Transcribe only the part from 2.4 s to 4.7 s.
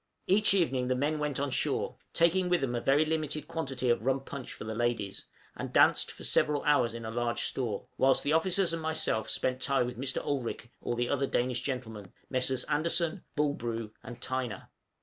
with them a very limited quantity of rum punch for